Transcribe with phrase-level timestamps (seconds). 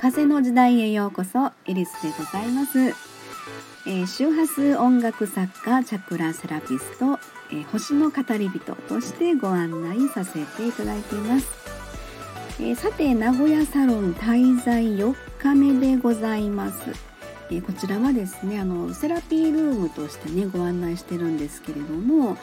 [0.00, 7.20] 風の時代へようこそエリスでございます、えー、周波数音楽作家チャクラセラピスト、
[7.52, 11.48] えー、星の語り人としてご案内させていただいています、
[12.58, 17.12] えー、さて名古屋サロン滞在4日目でございます。
[17.52, 22.38] えこちらはですねあのセラピールームとしてねご案内してるんですけれども、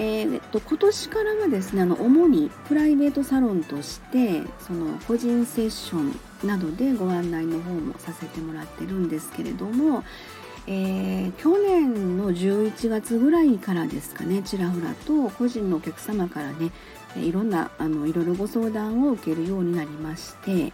[0.00, 10.04] えー、と今年からはですねあの主にプライベートサロンとしてその個人セッションなどでご案内の方もさせてもらってるんですけれども、
[10.68, 16.70] えー、去年の11月ぐらいからですかねちらほらと個人のお客様からね
[17.16, 20.72] いろんなあのいろいろご相談を受けるようになりまして、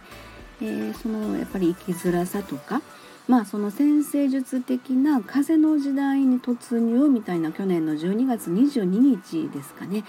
[0.61, 2.83] えー、そのやっぱり生きづらさとか
[3.27, 10.03] まあその先生術的な風の時代に突入みたいな去年の12月22日ですかね、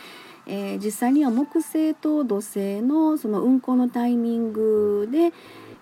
[0.46, 5.32] えー、実際には木星と土星のその運行のタイミングで、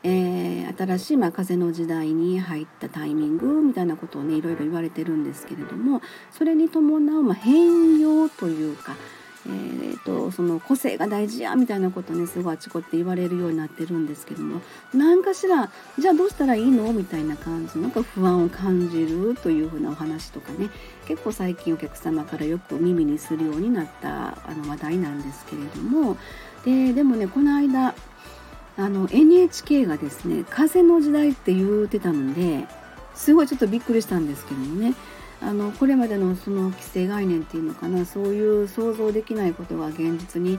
[0.05, 8.95] えー、新しいまあ風の時代に入ったタイミングみたいなことをねいろいろ言われてるんですけれどもそれに伴うま変容というか
[9.47, 14.63] えーと、その個性が大事やみたいなことねすごいあちこっち言われるようになってるんですけども
[14.95, 20.71] 何かしらじゃあどうしたらいいのみたいな感じなんか不安を感じるというふうなお話とかね
[21.07, 26.17] 結構最近お客様からよく耳にするようになったあの話題なんですけれども
[26.65, 27.95] ででもねこの間
[28.77, 32.67] あの NHK がですね「風の時代」って言うてたので
[33.15, 34.95] すごいちょっとびっくりしたんですけどもね
[35.41, 40.59] あのこれまでのその規制概念っていうのかなそういう想像できないことが現実に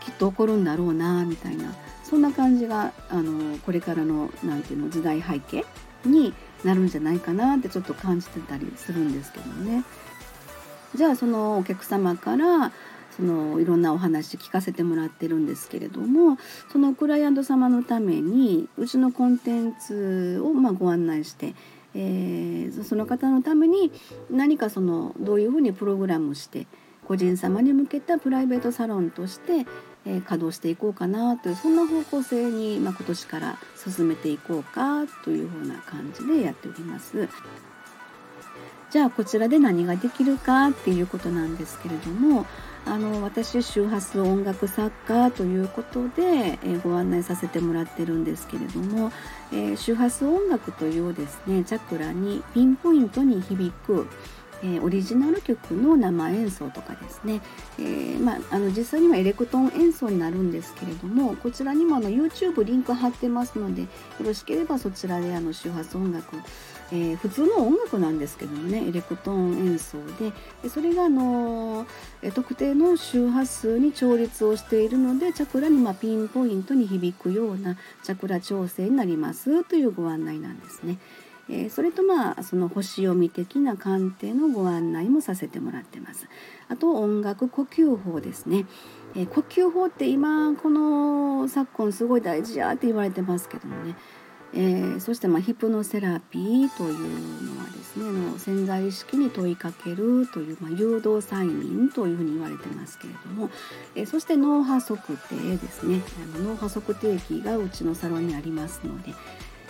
[0.00, 5.64] きっと起こるんだろうなみたいなそんな感じがあのこれからの何ていうの時代背景
[6.04, 9.84] になるんじゃないかなってちょっと感じてたりするんですけどね。
[10.94, 12.72] じゃあそのお客様から
[13.16, 16.38] そのいろんなお話聞かせてもらってるんですけれども
[16.72, 21.54] そのクライアント様のためにうちのコンテンツをまご案内して
[21.94, 23.92] えー、その方のために
[24.30, 26.66] 何かそのどういうふうにプログラムして
[27.06, 29.66] 個人様に向けたプライベートサロンとして、
[30.06, 37.28] えー、稼働していこうかなというそんな方向性に、まあ、今年から進めていこうかというふうな感じでやっております。
[38.90, 42.46] じゃあこちらで何ができるかっていうことなんですけれども
[42.86, 49.10] あの私周波数音楽作家ということで、えご案内させてもらってるんですけれども、
[49.52, 54.06] え、周波数音楽というですねチャクラにピンポイントに響く
[54.64, 57.42] えー、オリジナル曲の生演奏とかですね、
[57.78, 63.88] えー、まあ、あの実際にはエレクトーン演奏になるんですけれどもこちらにもあの YouTube リンク貼ってますのでよ
[64.24, 66.36] ろしければそちらであの周波数音楽
[66.92, 69.98] えー、普通の音楽なんですけどもねエレクトーン演奏
[70.62, 80.98] でそれがあのー、特定の周波数に調律をしているのでチャクラにまピンポイントに響くようなチャクラ調整になりますというご案内なんですね。
[81.48, 86.26] え、それとまあその星読み的な鑑定のご案内もさせてもらってます。
[86.68, 88.66] あと音楽呼吸法ですね。
[89.14, 93.96] え、呼吸法って今この昨今すごい大事やって言われてますけどもね。
[94.56, 103.50] えー、そしてまあヒプノセラピーというのはですねの潜在意識に問いかけるという、まあ、誘導催眠というふうに言われてますけれども、
[103.96, 106.00] えー、そして脳波測定ですね
[106.36, 109.12] あの脳波測定器がうちのサロンにありますので、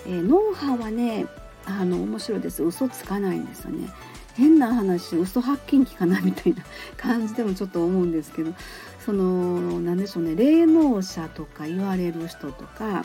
[0.07, 1.27] えー、脳波はね
[1.67, 2.63] あの面白いです。
[2.63, 3.89] 嘘つかないんですよね。
[4.37, 6.65] 変な話嘘発見器かなみたいな
[6.97, 8.53] 感じでもちょっと思うんですけど
[8.99, 10.35] その何でしょうね。
[10.35, 13.05] 霊能者とか言われる人とか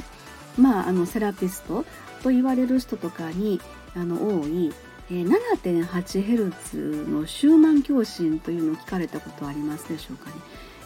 [0.58, 1.86] まあ、あのセラピスト
[2.22, 3.62] と言われる人とかに
[3.96, 4.74] あの多い
[5.10, 10.30] 7.8Hz のシューマン共振というのを聞かれたことありますでしょうか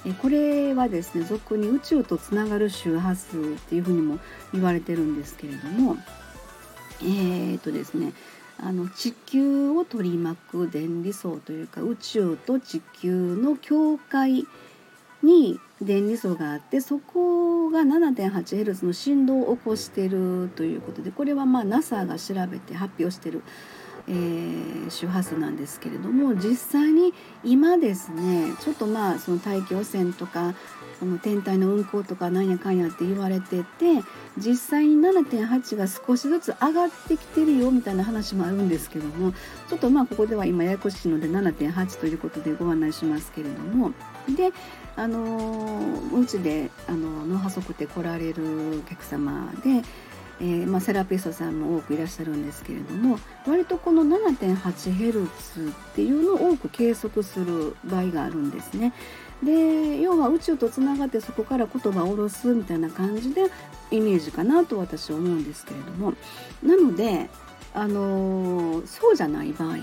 [0.05, 0.15] ね。
[0.21, 4.19] これはですね俗に宇宙とつながる周波数っていうふうにも
[4.53, 5.95] 言われてるんですけれども
[7.01, 8.13] えー、っとですね
[8.59, 14.45] あの地球を取り巻く電離層というか宇宙と地球の境界
[15.23, 23.41] に電離層があってそこが 7.8Hz の振動を起こしてるということでこれはまあ NASA が調べて発表してる、
[24.07, 27.13] えー、周波数なんですけれども実際に
[27.43, 30.53] 今ですねちょっとまあその大気汚染とか
[30.99, 34.03] その天体の運行とかなんやかんやって言われてて
[34.37, 39.33] 実際に7.8が少しずつ上がってきてるよみたいな話もあるんですけども
[39.69, 43.91] ちょっとまあここでは今ややこしいので7.8ということでご案内しますけれども。
[44.29, 44.53] で
[44.95, 45.79] あの
[46.13, 48.43] うちであの脳波測定来られる
[48.85, 49.81] お客様で、
[50.39, 58.93] えー、まあ、セラピストさんも多くいらっしゃるんですけれども割とこの 7.8Hz っていうのを多く計測する場合があるんですね。
[59.43, 63.47] で要は宇宙とつながってそこから言葉を下ろすみたいな感じで
[63.91, 66.13] イメージかなと私は思うんですけれども
[66.63, 67.29] なので、
[67.73, 69.77] あのー、そうじゃない場合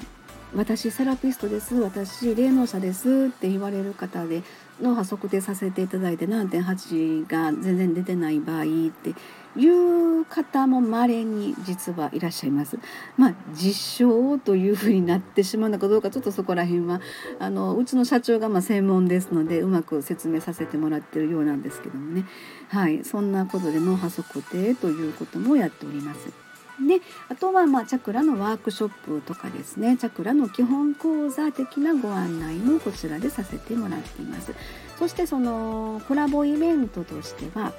[0.54, 4.42] 私セラピストです私霊能者ですって言われる方で
[4.80, 9.14] 脳波測定させていただいて7.8が全然出てない場合って
[9.56, 12.78] いう方も稀に実はいらっしゃいます。
[13.16, 17.00] まあ実証というふうになってしまうのかどうかちょっとそこら辺は
[17.38, 22.24] あのうちの社長がま専門ですのでうまく説明させてもらってるようなんですけどもね
[22.68, 26.50] はいそんなことで脳波測定ということもやっております。
[26.86, 34.54] であとはまあチャクラのワークショップとかですねチャクラの基本講座的なご案内もこちらでさせてもらっています
[34.98, 37.74] そしてそのコラボイベントとしては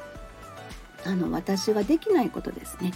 [1.06, 2.92] あの私ができないことですね。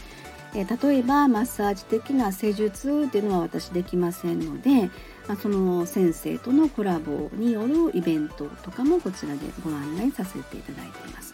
[0.54, 4.90] え、例えばマッサージ的な施術っていうのは私できませんので、
[5.28, 11.34] ま、その先生とのコラボによるイベントとかもこちらでご案内させていただいています。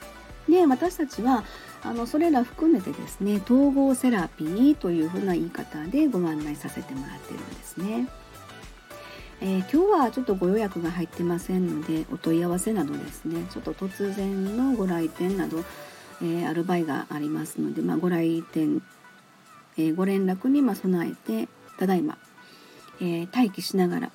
[0.50, 1.44] で私たちは
[1.84, 8.08] あのそれら含めてですね統合セラピーというふうな言い方でご案内させてもらってるんですね。
[9.44, 15.64] えー、今日はちょっとご予約が入ってませんのでお問い合わせなどですねちょっと突然のご来店など
[16.22, 18.82] えー、ある場合がありますので、まあ、ご来店、
[19.78, 21.48] えー、ご連絡にま備えて
[21.78, 22.18] ただいま、
[23.02, 24.12] え待機しながら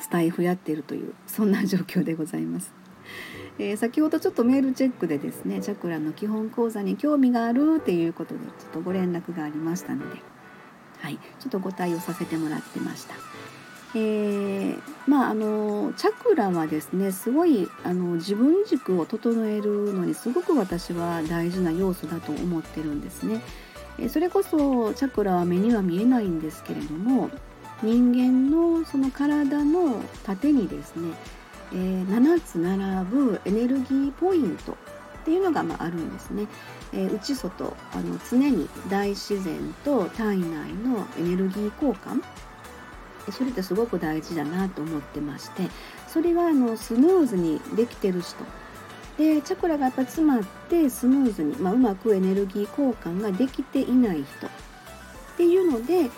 [0.00, 2.72] スタイフやっているというそんな状況でございます。
[3.58, 10.20] えー、先ほどちょっとメールチェックでですねチャクラの基本講座に興味があるっていうことでちょっとご連絡がありましたので、
[11.00, 13.14] はい、ちょっとご対応させてもらってました。
[13.98, 23.42] えー、まああのチャクラはですねすごいあの自分軸を整えるのにすごく私は大事な要素だと思ってるんですね。
[23.98, 27.30] えそれこそチャクラは目には見えないんですけれども
[27.82, 31.14] 人間のその体の縦にですね、
[31.72, 34.76] えー、7つ並ぶエネルギーポイントっ
[35.24, 36.46] ていうのがまあるんですね。
[36.92, 42.22] えー、内外あの常に大自然と体内のエネルギー交換
[43.32, 45.68] それってすごく大事だなと思ってまして
[46.08, 48.36] それはあのスムーズにできてる人
[49.18, 54.46] でチャクラがやっぱ詰まってスムーズに、まあ、うまくエネルギー交換ができていない人。
[54.46, 54.50] っ
[55.36, 56.10] ていうので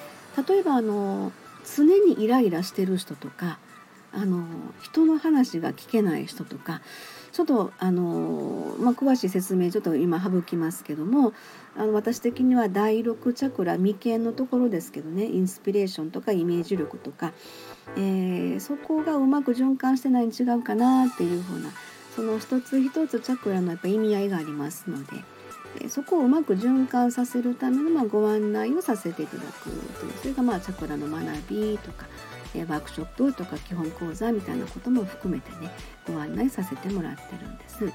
[0.48, 1.32] 例えばあの
[1.76, 3.58] 常にイライラしてる人とか
[4.12, 4.44] あの
[4.80, 6.80] 人の話が聞けない人とか
[7.32, 11.34] ちょっとあの、まあ、詳しい説明ちょっと今省きますけども
[11.76, 17.34] あの私的には第6チャクラ眉間のところですけどねインスピレーションとかイメージ力とか、
[17.96, 21.70] えー、そこがうまく循環してないに違うかなっていうふうな
[22.16, 25.12] その一つ一つチャクラのやっぱ意味合いがありますので。
[25.88, 32.06] そこをうまく循環させるためのまご案内をさせていただくというそれがまあチャクラの学びとか
[32.54, 35.70] ワークショップとか基本講座みたいなことも含めてね
[36.06, 37.92] ご案内させてもらってるんです。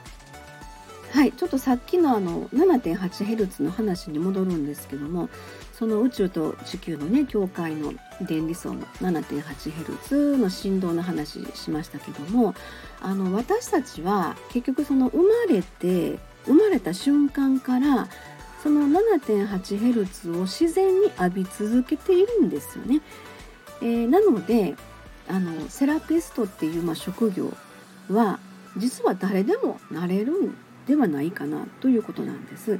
[1.13, 5.29] はい、ちょっとさっきのあの 7.8Hz の話に戻るんですけども
[5.71, 12.55] その宇宙と地球のね境界の電離層の 7.8Hz の振動の話しましたけども
[12.99, 15.23] あの私たちは結局その生ま
[15.53, 18.07] れて生まれた瞬間から
[18.63, 23.01] その 7.8Hz を自然に浴び続けているんですよね。
[23.83, 24.75] えー、なので
[25.27, 27.53] あのセラピストっていう、まあ、職業
[28.09, 28.39] は
[28.77, 30.55] 実は誰でもなれるん
[30.87, 32.79] ではないかなということなんです。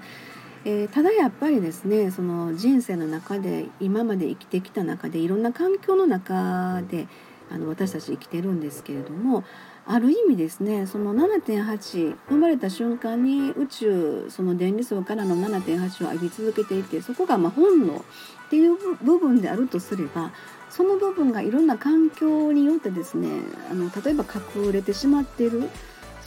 [0.65, 7.07] えー、ただやっぱりですねその人生の中で今まで生きてきた中でいろんな環境の中で
[7.51, 9.43] あの私たち生きてるんですけれども
[9.85, 20.31] ある意味ですねその7.8生まれた瞬間に宇宙その電離層からの7.8を浴び続けていてそこがま本能っていう部分であるとすれば
[20.69, 23.27] その部分がいろんな環境によってですね
[23.69, 25.69] あの例えば隠れてしまっている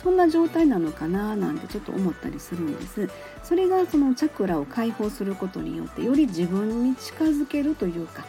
[0.03, 3.09] そんな状態なのかななんてちょっと思ったりするんです
[3.43, 8.25] それがそのチャクラを解放することによってより自分に近づけるというか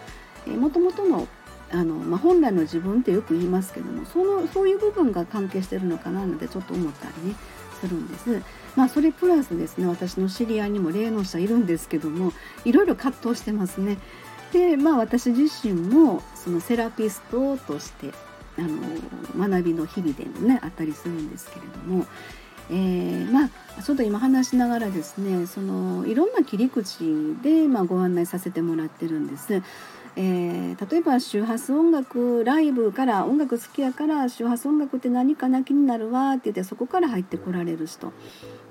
[0.47, 1.27] もともとの
[1.69, 7.36] あの、まあ、本来の自分ってよく言いますけどもそのそういう部分が関係してるのかななんてちょっと思ったりね
[7.79, 8.41] するんです。
[8.75, 12.31] まあそれプラスですね私の知り合いにも霊能者いるんですけども
[12.65, 13.97] いろいろ葛藤してますね。
[14.53, 18.13] でまあ私自身もそのセラピストとして
[18.58, 22.06] あの学びの日々でもねあったりするんですけれども、
[22.70, 29.62] えー、まあちょっと今話しながらですねそのいろんな切り口で、まあ、ご案内させてもらってるんです。
[30.20, 38.12] えー、例えば周波数音楽ライブから音楽好きやから周波数音楽って何かな気になるわって言ってそこから入ってこられる人。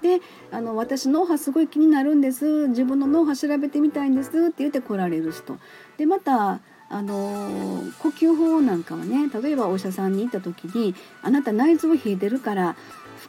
[0.02, 2.66] であの私脳波すごい気になるんです。
[2.68, 5.56] 自分の脳波調べてみたいんですって言って来られる人。
[5.98, 12.76] でまたあの呼吸法なんかはね例えばお医者さんに行った時に「あなた内臓を冷えてるから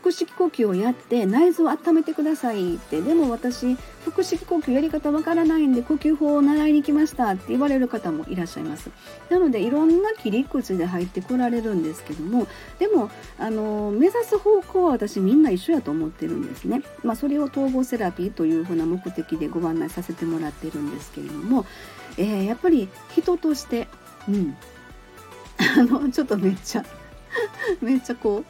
[0.04, 8.92] 腹式呼吸をやって内臓を温めてください」ってでも私腹式呼吸やり方わからないんで呼吸法を習いに来ましたって言われる方もいらっしゃいます。
[9.30, 12.48] なのでいろんな切り口で入ってこられるんですけども
[12.80, 13.10] でも
[13.40, 21.66] あの目指す方向は私みんな一緒やと思ってるんですね、まあ、それを統合セラピーというふうな目的でご案内させてもらってるんですけれども
[22.18, 23.88] えー、やっぱり人として、
[24.28, 24.58] うん、
[25.78, 26.86] あのちょっとめっちゃ
[27.82, 28.44] めっちゃこ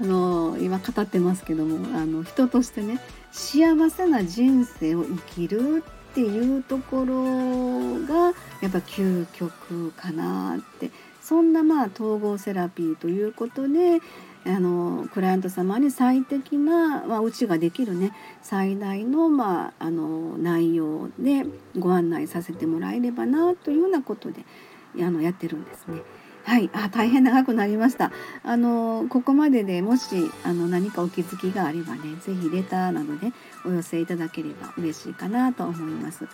[0.00, 3.00] うあの今語ってますけどもあの人としてね
[3.32, 7.24] 幸せな人生を生きるっていうところ
[8.06, 10.90] がやっぱ究極かなって。
[11.24, 14.02] そんなまあ統合セラピーということで
[14.46, 21.46] あのクライアント様に最適な、まあ、うちができるね最大の,、まあ、あの内容で
[21.78, 24.44] ご案内させてもらえればなというようなことで
[25.00, 26.02] あのやってるんですね。
[26.44, 28.12] はい、あ大変長くなりました。
[28.42, 33.32] あのここまででもしあの何かお気づきがあればね、是非レターなどで
[33.64, 36.26] お寄せいただければ嬉しいかなと思います。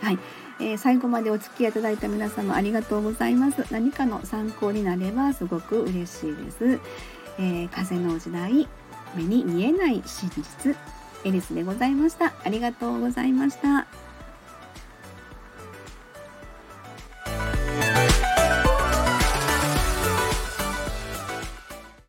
[0.00, 0.18] はい、
[0.58, 3.64] えー、最後までお付き合いいただいた皆様ありがとうございます。
[3.70, 6.80] 何かの参考になればすごく嬉しいです。
[7.42, 8.68] えー、風の時代
[9.16, 10.76] 目に見えない真実
[11.24, 12.32] エリスでございました。
[12.44, 13.88] ありがとうございました。